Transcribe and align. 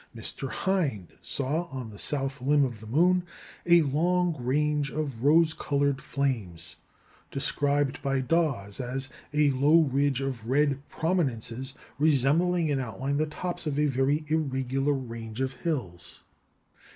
Mr. 0.15 0.49
Hind 0.49 1.09
saw, 1.21 1.65
on 1.65 1.91
the 1.91 1.99
south 1.99 2.41
limb 2.41 2.65
of 2.65 2.79
the 2.79 2.87
moon, 2.87 3.21
"a 3.67 3.83
long 3.83 4.35
range 4.43 4.89
of 4.89 5.23
rose 5.23 5.53
coloured 5.53 6.01
flames," 6.01 6.77
described 7.29 8.01
by 8.01 8.19
Dawes 8.19 8.79
as 8.81 9.11
"a 9.31 9.51
low 9.51 9.81
ridge 9.83 10.19
of 10.19 10.49
red 10.49 10.79
prominences, 10.89 11.75
resembling 11.99 12.69
in 12.69 12.79
outline 12.79 13.17
the 13.17 13.27
tops 13.27 13.67
of 13.67 13.77
a 13.77 13.85
very 13.85 14.25
irregular 14.27 14.93
range 14.93 15.39
of 15.39 15.53
hills." 15.53 16.21